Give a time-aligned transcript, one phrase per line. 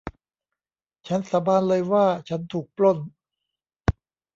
[1.07, 2.97] ฉันสาบานเลยว่าฉันถูกปล้น